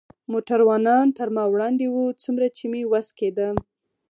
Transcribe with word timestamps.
موټروانان 0.31 1.05
تر 1.17 1.27
ما 1.35 1.43
وړاندې 1.53 1.85
و، 1.89 1.95
څومره 2.23 2.45
چې 2.57 2.63
مې 2.71 2.81
وس 2.91 3.07
کېده. 3.19 3.49